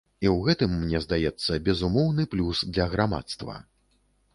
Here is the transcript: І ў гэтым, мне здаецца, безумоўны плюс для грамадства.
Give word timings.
І 0.25 0.29
ў 0.29 0.37
гэтым, 0.47 0.73
мне 0.85 1.01
здаецца, 1.05 1.59
безумоўны 1.69 2.29
плюс 2.35 2.67
для 2.75 2.93
грамадства. 2.97 3.65